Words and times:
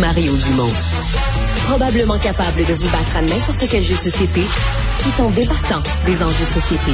Mario 0.00 0.32
Dumont. 0.34 0.72
Probablement 1.66 2.18
capable 2.18 2.64
de 2.64 2.72
vous 2.72 2.88
battre 2.88 3.16
à 3.16 3.22
n'importe 3.22 3.64
quel 3.70 3.82
jeu 3.82 3.94
de 3.94 4.00
société 4.00 4.40
tout 5.02 5.22
en 5.22 5.30
débattant 5.30 5.82
des 6.06 6.22
enjeux 6.22 6.46
de 6.46 6.50
société. 6.50 6.92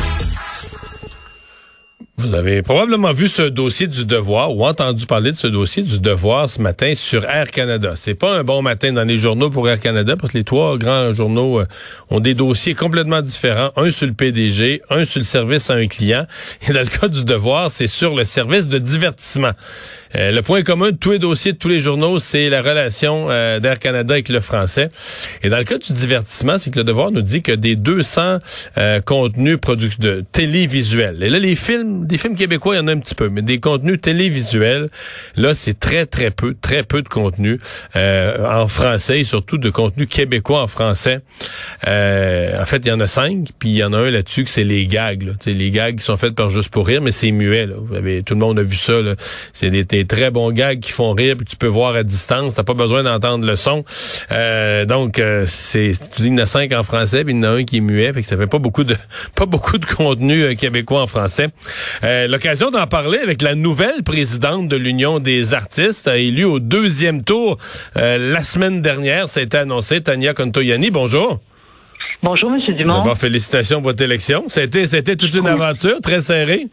Vous 2.21 2.35
avez 2.35 2.63
probablement 2.63 3.13
vu 3.13 3.29
ce 3.29 3.43
dossier 3.43 3.87
du 3.87 4.05
devoir 4.05 4.53
ou 4.53 4.67
entendu 4.67 5.07
parler 5.07 5.31
de 5.31 5.37
ce 5.37 5.47
dossier 5.47 5.85
du 5.85 6.01
devoir 6.01 6.51
ce 6.51 6.61
matin 6.61 6.93
sur 6.97 7.25
Air 7.25 7.49
Canada. 7.53 7.93
C'est 7.95 8.17
pas 8.17 8.33
un 8.33 8.43
bon 8.43 8.61
matin 8.61 8.93
dans 8.93 9.05
les 9.05 9.17
journaux 9.17 9.51
pour 9.51 9.69
Air 9.69 9.79
Canada 9.79 10.17
parce 10.17 10.33
que 10.33 10.39
les 10.39 10.43
trois 10.43 10.77
grands 10.79 11.15
journaux 11.15 11.61
euh, 11.61 11.67
ont 12.11 12.19
des 12.19 12.35
dossiers 12.35 12.75
complètement 12.75 13.23
différents. 13.23 13.71
Un 13.77 13.93
sur 13.93 14.09
le 14.09 14.15
PDG, 14.15 14.83
un 14.91 15.05
sur 15.05 15.21
le 15.21 15.25
service 15.25 15.71
à 15.71 15.75
un 15.75 15.87
client. 15.87 16.27
Et 16.69 16.73
dans 16.73 16.81
le 16.81 16.87
cas 16.87 17.07
du 17.07 17.25
devoir, 17.25 17.71
c'est 17.71 17.87
sur 17.87 18.17
le 18.17 18.25
service 18.25 18.67
de 18.67 18.79
divertissement. 18.79 19.53
Euh, 20.17 20.33
le 20.33 20.43
point 20.43 20.63
commun 20.63 20.91
de 20.91 20.97
tous 20.97 21.13
les 21.13 21.19
dossiers 21.19 21.53
de 21.53 21.59
tous 21.59 21.69
les 21.69 21.81
journaux, 21.81 22.19
c'est 22.19 22.49
la 22.49 22.63
relation 22.63 23.29
euh, 23.31 23.61
d'Air 23.61 23.79
Canada 23.79 24.15
avec 24.15 24.29
le 24.29 24.41
français. 24.41 24.91
Et 25.43 25.49
dans 25.49 25.59
le 25.59 25.65
cas 25.65 25.79
du 25.79 25.93
divertissement, 25.93 26.59
c'est 26.59 26.71
que 26.71 26.79
le 26.79 26.85
devoir 26.85 27.11
nous 27.11 27.23
dit 27.23 27.43
que 27.43 27.53
des 27.53 27.77
200 27.77 28.39
contenus 29.05 29.59
de 29.99 30.25
télévisuels. 30.33 31.23
Et 31.23 31.31
là, 31.31 31.39
les 31.39 31.55
films 31.55 32.07
des 32.07 32.19
films 32.19 32.37
québécois, 32.37 32.75
il 32.75 32.79
y 32.79 32.81
en 32.81 32.89
a 32.89 32.93
un 32.93 32.99
petit 32.99 33.15
peu, 33.15 33.29
mais 33.29 33.43
des 33.43 33.61
contenus 33.61 34.01
télévisuels, 34.01 34.89
là, 35.37 35.55
c'est 35.55 35.79
très, 35.79 36.07
très 36.07 36.31
peu, 36.31 36.55
très 36.61 36.83
peu 36.83 37.03
de 37.03 37.09
contenu 37.09 37.61
euh, 37.97 38.47
en 38.47 38.69
français 38.69 39.21
et 39.21 39.25
surtout 39.25 39.59
de 39.59 39.71
contenu 39.71 40.07
québécois 40.07 40.63
en 40.63 40.67
français. 40.67 41.21
Euh, 41.87 42.61
en 42.61 42.67
fait, 42.67 42.79
il 42.79 42.89
y 42.89 42.93
en 42.93 43.01
a 43.01 43.07
cinq, 43.07 43.49
puis 43.59 43.71
il 43.71 43.77
y 43.77 43.85
en 43.85 43.93
a 43.93 43.99
un 43.99 44.11
là-dessus 44.11 44.45
que 44.45 44.51
c'est 44.51 44.65
les 44.65 44.87
gags. 44.87 45.23
Là. 45.23 45.33
les 45.47 45.71
gags 45.71 45.97
qui 45.97 46.05
sont 46.05 46.17
faits 46.17 46.35
par 46.35 46.49
Juste 46.49 46.71
pour 46.71 46.87
rire, 46.87 47.03
mais 47.03 47.11
c'est 47.11 47.31
muet. 47.31 47.67
Là. 47.67 47.75
Vous 47.79 47.95
avez, 47.95 48.23
tout 48.23 48.33
le 48.33 48.41
monde 48.41 48.59
a 48.59 48.63
vu 48.63 48.75
ça. 48.75 48.95
C'est 49.53 49.69
des, 49.69 49.98
des, 49.99 50.07
très 50.07 50.31
bons 50.31 50.51
gags 50.51 50.81
qui 50.81 50.93
font 50.93 51.13
rire, 51.13 51.37
puis 51.37 51.47
tu 51.47 51.57
peux 51.57 51.67
voir 51.67 51.95
à 51.95 52.03
distance. 52.03 52.55
T'as 52.55 52.63
pas 52.63 52.75
besoin 52.75 53.03
d'entendre 53.03 53.45
le 53.45 53.57
son. 53.57 53.85
Euh, 54.33 54.85
donc, 54.85 55.19
euh, 55.19 55.45
c'est 55.47 55.93
tu 56.15 56.23
dis 56.23 56.29
il 56.29 56.35
y 56.35 56.41
en 56.41 56.45
a 56.45 56.47
cinq 56.47 56.73
en 56.73 56.83
français, 56.83 57.25
puis 57.25 57.35
il 57.35 57.39
y 57.39 57.41
en 57.41 57.45
a 57.45 57.51
un 57.51 57.65
qui 57.65 57.79
est 57.79 57.81
muet, 57.81 58.13
fait 58.13 58.23
que 58.23 58.27
ça 58.27 58.37
fait 58.37 58.47
pas 58.47 58.59
beaucoup 58.59 58.85
de 58.85 58.97
pas 59.35 59.47
beaucoup 59.47 59.79
de 59.79 59.85
contenu 59.85 60.43
euh, 60.43 60.55
québécois 60.55 61.03
en 61.03 61.07
français. 61.07 61.49
Euh, 62.05 62.27
l'occasion 62.27 62.71
d'en 62.71 62.87
parler 62.87 63.19
avec 63.19 63.43
la 63.43 63.55
nouvelle 63.55 64.03
présidente 64.03 64.69
de 64.69 64.77
l'Union 64.77 65.21
des 65.21 65.55
artistes, 65.55 66.09
élue 66.09 66.45
au 66.45 66.61
deuxième 66.61 67.25
tour 67.25 67.59
euh, 67.97 68.33
la 68.33 68.43
semaine 68.43 68.83
dernière. 68.83 69.29
Ça 69.29 69.41
a 69.41 69.43
été 69.43 69.59
annoncé. 69.59 70.01
Tania 70.01 70.35
Contoyani, 70.35 70.91
bonjour. 70.91 71.41
Bonjour, 72.23 72.51
M. 72.51 72.75
Dumont. 72.75 72.99
D'abord, 72.99 73.17
félicitations 73.17 73.79
pour 73.79 73.91
votre 73.91 74.03
élection. 74.03 74.45
C'était, 74.49 74.87
c'était 74.87 75.17
toute 75.17 75.35
une 75.35 75.47
aventure 75.47 76.01
très 76.01 76.21
serrée. 76.21 76.67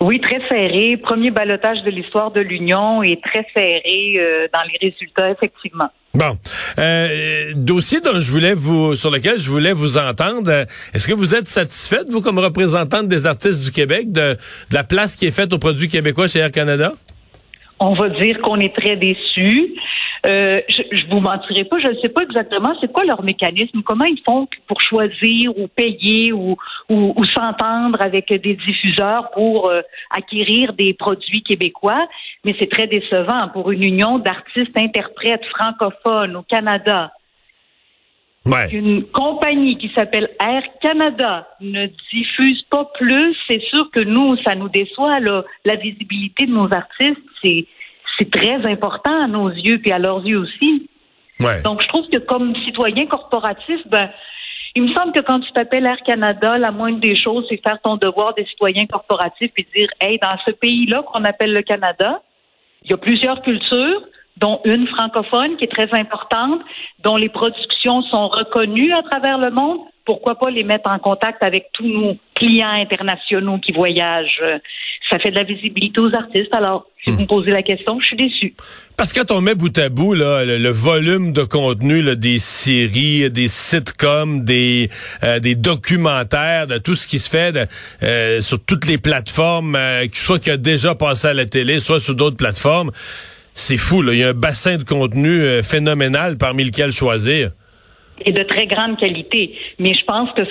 Oui, 0.00 0.20
très 0.20 0.40
serré. 0.48 0.96
Premier 0.96 1.30
balotage 1.30 1.82
de 1.82 1.90
l'histoire 1.90 2.30
de 2.30 2.40
l'Union 2.40 3.02
et 3.02 3.18
très 3.20 3.46
serré 3.54 4.14
euh, 4.18 4.46
dans 4.52 4.60
les 4.70 4.90
résultats, 4.90 5.30
effectivement. 5.30 5.88
Bon, 6.14 6.38
euh, 6.78 7.52
dossier 7.54 8.00
dont 8.00 8.18
je 8.18 8.30
voulais 8.30 8.54
vous, 8.54 8.94
sur 8.94 9.10
lequel 9.10 9.38
je 9.38 9.50
voulais 9.50 9.72
vous 9.72 9.98
entendre. 9.98 10.64
Est-ce 10.94 11.06
que 11.06 11.12
vous 11.12 11.34
êtes 11.34 11.46
satisfaite, 11.46 12.08
vous, 12.08 12.20
comme 12.20 12.38
représentante 12.38 13.08
des 13.08 13.26
artistes 13.26 13.62
du 13.62 13.70
Québec, 13.70 14.12
de, 14.12 14.32
de 14.32 14.74
la 14.74 14.84
place 14.84 15.16
qui 15.16 15.26
est 15.26 15.30
faite 15.30 15.52
aux 15.52 15.58
produits 15.58 15.88
québécois 15.88 16.28
chez 16.28 16.38
Air 16.38 16.50
Canada? 16.50 16.92
On 17.80 17.94
va 17.94 18.08
dire 18.08 18.40
qu'on 18.40 18.58
est 18.58 18.74
très 18.74 18.96
déçus. 18.96 19.74
Euh, 20.26 20.60
je, 20.68 20.82
je 20.96 21.06
vous 21.06 21.20
mentirai 21.20 21.64
pas, 21.64 21.78
je 21.78 21.88
ne 21.88 21.98
sais 22.00 22.08
pas 22.08 22.22
exactement 22.22 22.74
c'est 22.80 22.90
quoi 22.90 23.04
leur 23.04 23.22
mécanisme, 23.22 23.82
comment 23.82 24.04
ils 24.04 24.20
font 24.26 24.48
pour 24.66 24.80
choisir 24.80 25.56
ou 25.56 25.68
payer 25.68 26.32
ou, 26.32 26.56
ou, 26.88 27.24
s'entendre 27.26 28.00
avec 28.00 28.32
des 28.32 28.54
diffuseurs 28.54 29.30
pour 29.30 29.68
euh, 29.68 29.82
acquérir 30.10 30.72
des 30.72 30.94
produits 30.94 31.42
québécois, 31.42 32.08
mais 32.44 32.56
c'est 32.58 32.70
très 32.70 32.88
décevant 32.88 33.48
pour 33.52 33.70
une 33.70 33.84
union 33.84 34.18
d'artistes 34.18 34.76
interprètes 34.76 35.44
francophones 35.46 36.36
au 36.36 36.42
Canada. 36.42 37.12
Ouais. 38.46 38.68
Une 38.72 39.04
compagnie 39.04 39.76
qui 39.76 39.90
s'appelle 39.94 40.30
Air 40.40 40.62
Canada 40.80 41.48
ne 41.60 41.86
diffuse 42.12 42.62
pas 42.70 42.90
plus, 42.94 43.36
c'est 43.48 43.60
sûr 43.62 43.90
que 43.90 44.00
nous, 44.00 44.36
ça 44.44 44.54
nous 44.54 44.68
déçoit. 44.68 45.18
Là. 45.18 45.44
La 45.64 45.74
visibilité 45.74 46.46
de 46.46 46.52
nos 46.52 46.72
artistes, 46.72 47.22
c'est 47.42 47.66
c'est 48.18 48.30
très 48.30 48.66
important 48.66 49.24
à 49.24 49.26
nos 49.26 49.48
yeux 49.48 49.78
puis 49.78 49.92
à 49.92 49.98
leurs 49.98 50.24
yeux 50.24 50.38
aussi. 50.38 50.88
Donc, 51.64 51.82
je 51.82 51.88
trouve 51.88 52.08
que 52.08 52.18
comme 52.18 52.54
citoyen 52.64 53.06
corporatif, 53.06 53.80
ben, 53.86 54.08
il 54.74 54.84
me 54.84 54.94
semble 54.94 55.12
que 55.12 55.20
quand 55.20 55.40
tu 55.40 55.52
t'appelles 55.52 55.86
Air 55.86 56.02
Canada, 56.04 56.56
la 56.58 56.70
moindre 56.70 57.00
des 57.00 57.14
choses, 57.14 57.44
c'est 57.48 57.60
faire 57.62 57.78
ton 57.82 57.96
devoir 57.96 58.34
des 58.34 58.46
citoyens 58.46 58.86
corporatifs 58.86 59.52
et 59.56 59.66
dire, 59.74 59.88
hey, 60.00 60.18
dans 60.18 60.36
ce 60.46 60.52
pays-là 60.52 61.02
qu'on 61.02 61.24
appelle 61.24 61.52
le 61.52 61.62
Canada, 61.62 62.22
il 62.84 62.90
y 62.90 62.94
a 62.94 62.96
plusieurs 62.96 63.42
cultures, 63.42 64.02
dont 64.38 64.60
une 64.64 64.86
francophone 64.88 65.56
qui 65.56 65.64
est 65.64 65.72
très 65.72 65.92
importante, 65.98 66.60
dont 67.02 67.16
les 67.16 67.28
productions 67.28 68.02
sont 68.02 68.28
reconnues 68.28 68.92
à 68.92 69.02
travers 69.02 69.38
le 69.38 69.50
monde 69.50 69.80
pourquoi 70.06 70.36
pas 70.36 70.50
les 70.50 70.62
mettre 70.62 70.88
en 70.90 70.98
contact 70.98 71.42
avec 71.42 71.66
tous 71.72 71.86
nos 71.86 72.16
clients 72.34 72.70
internationaux 72.80 73.58
qui 73.58 73.72
voyagent? 73.72 74.40
Ça 75.10 75.18
fait 75.18 75.30
de 75.30 75.36
la 75.36 75.44
visibilité 75.44 76.00
aux 76.00 76.14
artistes. 76.14 76.54
Alors, 76.54 76.86
si 77.04 77.10
vous 77.10 77.18
me 77.18 77.22
hmm. 77.24 77.26
posez 77.26 77.50
la 77.50 77.62
question, 77.62 78.00
je 78.00 78.06
suis 78.06 78.16
déçu. 78.16 78.54
Parce 78.96 79.12
que 79.12 79.20
quand 79.20 79.36
on 79.36 79.40
met 79.40 79.54
bout 79.54 79.76
à 79.78 79.88
bout 79.88 80.14
là, 80.14 80.44
le, 80.44 80.70
volume 80.70 81.32
de 81.32 81.42
contenu 81.42 82.02
là, 82.02 82.14
des 82.14 82.38
séries, 82.38 83.30
des 83.30 83.48
sitcoms, 83.48 84.44
des, 84.44 84.90
euh, 85.22 85.38
des 85.38 85.54
documentaires, 85.54 86.66
de 86.66 86.78
tout 86.78 86.94
ce 86.94 87.06
qui 87.06 87.18
se 87.18 87.28
fait 87.28 87.68
euh, 88.02 88.40
sur 88.40 88.64
toutes 88.64 88.86
les 88.86 88.98
plateformes, 88.98 89.76
euh, 89.76 90.06
soit 90.12 90.38
qui 90.38 90.50
a 90.50 90.56
déjà 90.56 90.94
passé 90.94 91.28
à 91.28 91.34
la 91.34 91.46
télé, 91.46 91.78
soit 91.78 92.00
sur 92.00 92.14
d'autres 92.14 92.36
plateformes, 92.36 92.90
c'est 93.54 93.76
fou. 93.76 94.02
Là. 94.02 94.12
Il 94.12 94.18
y 94.18 94.24
a 94.24 94.30
un 94.30 94.34
bassin 94.34 94.76
de 94.76 94.84
contenu 94.84 95.62
phénoménal 95.62 96.36
parmi 96.36 96.64
lequel 96.64 96.90
choisir 96.92 97.50
et 98.24 98.32
de 98.32 98.42
très 98.42 98.66
grande 98.66 98.98
qualité. 98.98 99.58
Mais 99.78 99.94
je 99.94 100.04
pense 100.04 100.30
que 100.32 100.42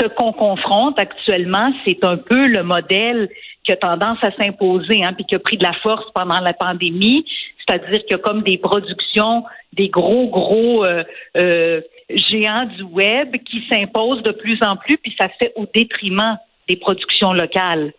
ce 0.00 0.06
qu'on 0.08 0.32
confronte 0.32 0.98
actuellement, 0.98 1.72
c'est 1.86 2.04
un 2.04 2.16
peu 2.16 2.46
le 2.46 2.62
modèle 2.62 3.28
qui 3.64 3.72
a 3.72 3.76
tendance 3.76 4.18
à 4.22 4.32
s'imposer, 4.32 5.04
hein, 5.04 5.12
puis 5.12 5.24
qui 5.24 5.34
a 5.34 5.38
pris 5.38 5.56
de 5.56 5.62
la 5.62 5.72
force 5.82 6.06
pendant 6.14 6.40
la 6.40 6.52
pandémie, 6.52 7.24
c'est-à-dire 7.64 8.00
qu'il 8.00 8.10
y 8.10 8.14
a 8.14 8.18
comme 8.18 8.42
des 8.42 8.58
productions, 8.58 9.44
des 9.72 9.88
gros, 9.88 10.28
gros 10.28 10.84
euh, 10.84 11.04
euh, 11.36 11.80
géants 12.10 12.66
du 12.76 12.82
web 12.82 13.36
qui 13.44 13.62
s'imposent 13.70 14.22
de 14.22 14.32
plus 14.32 14.58
en 14.62 14.76
plus, 14.76 14.98
puis 14.98 15.14
ça 15.18 15.28
se 15.28 15.34
fait 15.40 15.52
au 15.56 15.66
détriment 15.72 16.38
des 16.68 16.76
productions 16.76 17.32
locales. 17.32 17.92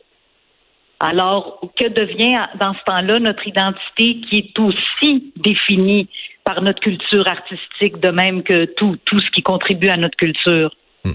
Alors, 0.99 1.59
que 1.77 1.87
devient 1.87 2.45
dans 2.59 2.73
ce 2.73 2.83
temps-là 2.85 3.19
notre 3.19 3.45
identité 3.47 4.21
qui 4.21 4.37
est 4.37 4.59
aussi 4.59 5.33
définie 5.35 6.07
par 6.43 6.61
notre 6.61 6.81
culture 6.81 7.27
artistique, 7.27 7.99
de 7.99 8.09
même 8.09 8.43
que 8.43 8.65
tout, 8.65 8.97
tout 9.05 9.19
ce 9.19 9.29
qui 9.31 9.41
contribue 9.41 9.89
à 9.89 9.97
notre 9.97 10.17
culture. 10.17 10.75
Hmm. 11.03 11.11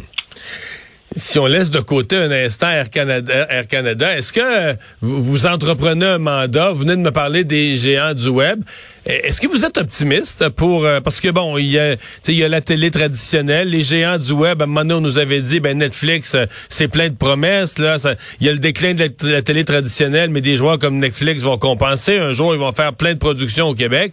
Si 1.17 1.39
on 1.39 1.47
laisse 1.47 1.71
de 1.71 1.81
côté 1.81 2.17
un 2.17 2.31
instant 2.31 2.71
Air 2.71 2.91
Canada, 2.91 3.47
Air 3.49 3.67
Canada 3.67 4.17
est-ce 4.17 4.33
que 4.33 4.77
vous 5.01 5.47
entreprenez 5.47 6.05
un 6.05 6.19
mandat? 6.19 6.71
Vous 6.71 6.81
venez 6.81 6.97
de 6.97 7.01
me 7.01 7.11
parler 7.11 7.45
des 7.45 7.77
géants 7.77 8.15
du 8.15 8.29
web. 8.29 8.63
Est-ce 9.09 9.41
que 9.41 9.47
vous 9.47 9.65
êtes 9.65 9.79
optimiste 9.79 10.51
pour 10.51 10.85
euh, 10.85 11.01
parce 11.01 11.23
que 11.23 11.31
bon, 11.31 11.57
il 11.57 11.71
y 11.71 11.79
a 11.79 11.97
il 12.27 12.35
y 12.35 12.45
a 12.45 12.49
la 12.49 12.61
télé 12.61 12.91
traditionnelle, 12.91 13.71
les 13.71 13.83
géants 13.83 14.19
du 14.19 14.33
web. 14.33 14.61
À 14.61 14.65
un 14.65 14.67
moment 14.67 14.83
donné, 14.83 14.95
on 14.95 15.01
nous 15.01 15.17
avait 15.17 15.41
dit 15.41 15.61
ben 15.61 15.79
Netflix, 15.79 16.35
euh, 16.35 16.45
c'est 16.69 16.89
plein 16.89 17.09
de 17.09 17.15
promesses 17.15 17.79
là. 17.79 17.97
Il 18.39 18.47
y 18.47 18.51
a 18.51 18.53
le 18.53 18.59
déclin 18.59 18.93
de 18.93 19.11
la, 19.23 19.41
télé 19.41 19.65
traditionnelle, 19.65 20.29
mais 20.29 20.43
des 20.43 20.59
joueurs 20.59 20.79
comme 20.79 20.99
Netflix 20.99 21.41
vont 21.41 21.57
compenser. 21.57 22.19
Un 22.19 22.35
jour, 22.35 22.55
ils 22.55 22.61
vont 22.61 22.73
faire 22.73 22.93
plein 22.93 23.15
de 23.15 23.19
productions 23.19 23.69
au 23.69 23.75
Québec. 23.75 24.13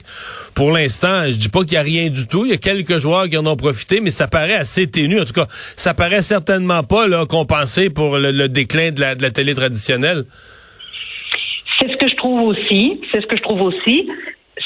Pour 0.54 0.72
l'instant, 0.72 1.26
je 1.26 1.36
dis 1.36 1.50
pas 1.50 1.64
qu'il 1.64 1.74
y 1.74 1.78
a 1.78 1.82
rien 1.82 2.10
du 2.10 2.26
tout. 2.26 2.46
Il 2.46 2.52
y 2.52 2.54
a 2.54 2.58
quelques 2.58 2.98
joueurs 2.98 3.28
qui 3.28 3.36
en 3.36 3.46
ont 3.48 3.58
profité, 3.58 4.00
mais 4.00 4.12
ça 4.12 4.30
paraît 4.30 4.56
assez 4.56 4.88
ténu. 4.88 5.20
En 5.20 5.26
tout 5.26 5.34
cas, 5.34 5.48
ça 5.76 5.94
paraît 5.94 6.22
certainement 6.22 6.84
pas 6.84 7.06
là 7.10 7.26
compensé 7.26 7.90
pour 7.90 8.18
le, 8.18 8.48
déclin 8.48 8.92
de 8.92 9.02
la 9.02 9.32
télé 9.32 9.56
traditionnelle. 9.56 10.24
C'est 11.80 11.92
ce 11.92 11.98
que 11.98 12.08
je 12.08 12.16
trouve 12.16 12.42
aussi. 12.44 13.02
C'est 13.12 13.22
ce 13.22 13.28
que 13.28 13.36
je 13.36 13.42
trouve 13.42 13.62
aussi. 13.62 14.08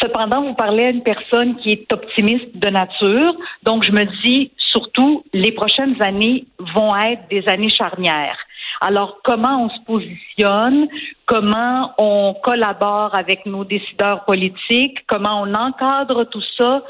Cependant, 0.01 0.43
vous 0.43 0.53
parlez 0.53 0.85
à 0.85 0.89
une 0.89 1.03
personne 1.03 1.57
qui 1.57 1.71
est 1.71 1.91
optimiste 1.91 2.55
de 2.55 2.69
nature. 2.69 3.35
Donc, 3.63 3.83
je 3.83 3.91
me 3.91 4.05
dis, 4.23 4.51
surtout, 4.71 5.23
les 5.33 5.51
prochaines 5.51 6.01
années 6.01 6.45
vont 6.75 6.95
être 6.95 7.27
des 7.29 7.47
années 7.47 7.69
charnières. 7.69 8.37
Alors, 8.81 9.19
comment 9.23 9.65
on 9.65 9.69
se 9.69 9.79
positionne, 9.85 10.87
comment 11.25 11.93
on 11.97 12.33
collabore 12.41 13.17
avec 13.17 13.45
nos 13.45 13.65
décideurs 13.65 14.23
politiques, 14.23 14.99
comment 15.07 15.41
on 15.41 15.53
encadre 15.53 16.23
tout 16.29 16.43
ça, 16.57 16.83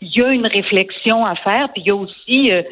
il 0.00 0.08
y 0.14 0.22
a 0.22 0.28
une 0.30 0.46
réflexion 0.46 1.24
à 1.24 1.36
faire, 1.36 1.72
puis 1.72 1.82
il 1.82 1.88
y 1.88 1.90
a 1.90 1.94
aussi, 1.94 2.52
euh, 2.52 2.62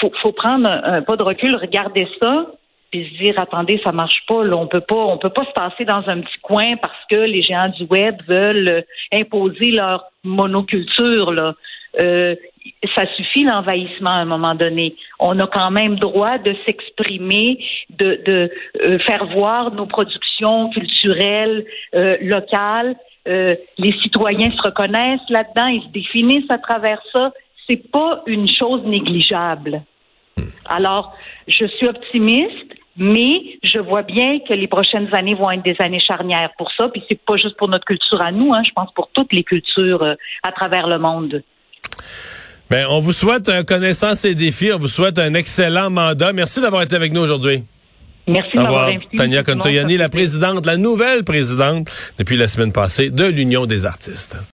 faut, 0.00 0.12
faut 0.22 0.32
prendre 0.32 0.68
un, 0.68 1.02
pas 1.02 1.16
de 1.16 1.22
recul, 1.22 1.56
regarder 1.56 2.08
ça, 2.20 2.46
puis 2.94 3.10
se 3.10 3.24
dire 3.24 3.34
attendez, 3.38 3.80
ça 3.84 3.90
marche 3.90 4.22
pas, 4.28 4.44
là, 4.44 4.56
on 4.56 4.68
peut 4.68 4.80
pas, 4.80 4.94
on 4.94 5.18
peut 5.18 5.30
pas 5.30 5.44
se 5.44 5.50
passer 5.50 5.84
dans 5.84 6.08
un 6.08 6.20
petit 6.20 6.38
coin 6.42 6.76
parce 6.76 7.04
que 7.10 7.16
les 7.16 7.42
géants 7.42 7.68
du 7.70 7.84
web 7.86 8.14
veulent 8.28 8.68
euh, 8.68 8.82
imposer 9.12 9.72
leur 9.72 10.04
monoculture 10.22 11.32
là. 11.32 11.54
Euh, 11.98 12.36
ça 12.94 13.04
suffit 13.16 13.42
l'envahissement 13.42 14.10
à 14.10 14.18
un 14.18 14.24
moment 14.24 14.54
donné. 14.54 14.94
On 15.18 15.38
a 15.40 15.46
quand 15.48 15.70
même 15.72 15.96
droit 15.96 16.38
de 16.38 16.54
s'exprimer, 16.64 17.58
de, 17.90 18.20
de 18.24 18.50
euh, 18.86 18.98
faire 19.00 19.26
voir 19.26 19.72
nos 19.72 19.86
productions 19.86 20.70
culturelles 20.70 21.64
locales 22.20 22.96
les 23.26 23.92
citoyens 24.02 24.50
se 24.50 24.60
reconnaissent 24.60 25.30
là-dedans, 25.30 25.66
ils 25.68 25.82
se 25.82 25.88
définissent 25.88 26.50
à 26.50 26.58
travers 26.58 27.00
ça. 27.14 27.32
C'est 27.66 27.90
pas 27.90 28.22
une 28.26 28.46
chose 28.46 28.82
négligeable. 28.84 29.82
Alors, 30.66 31.16
je 31.48 31.66
suis 31.66 31.86
optimiste, 31.86 32.74
mais 32.96 33.58
je 33.62 33.78
vois 33.78 34.02
bien 34.02 34.38
que 34.40 34.54
les 34.54 34.68
prochaines 34.68 35.08
années 35.14 35.34
vont 35.34 35.50
être 35.50 35.64
des 35.64 35.76
années 35.80 36.00
charnières 36.00 36.50
pour 36.56 36.70
ça. 36.72 36.88
Puis 36.88 37.02
c'est 37.08 37.20
pas 37.20 37.36
juste 37.36 37.56
pour 37.56 37.68
notre 37.68 37.84
culture 37.84 38.20
à 38.20 38.30
nous, 38.30 38.52
hein, 38.54 38.62
je 38.64 38.70
pense 38.72 38.92
pour 38.94 39.08
toutes 39.12 39.32
les 39.32 39.42
cultures 39.42 40.02
euh, 40.02 40.14
à 40.42 40.52
travers 40.52 40.88
le 40.88 40.98
monde. 40.98 41.42
Bien, 42.70 42.86
on 42.88 43.00
vous 43.00 43.12
souhaite, 43.12 43.48
un 43.48 43.62
connaissance 43.62 44.24
et 44.24 44.34
défis, 44.34 44.72
on 44.72 44.78
vous 44.78 44.88
souhaite 44.88 45.18
un 45.18 45.34
excellent 45.34 45.90
mandat. 45.90 46.32
Merci 46.32 46.60
d'avoir 46.60 46.82
été 46.82 46.96
avec 46.96 47.12
nous 47.12 47.20
aujourd'hui. 47.20 47.62
Merci 48.26 48.56
de 48.56 48.62
m'avoir 48.62 48.88
invité. 48.88 49.16
Tania 49.16 49.42
Contoyani, 49.42 49.96
la 49.98 50.08
présidente, 50.08 50.64
la 50.64 50.76
nouvelle 50.76 51.24
présidente 51.24 51.88
depuis 52.18 52.36
la 52.36 52.48
semaine 52.48 52.72
passée 52.72 53.10
de 53.10 53.24
l'Union 53.24 53.66
des 53.66 53.84
artistes. 53.84 54.38